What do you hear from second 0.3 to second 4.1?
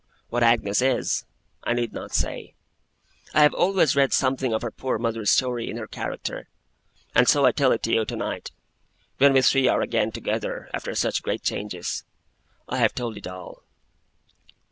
Agnes is, I need not say. I have always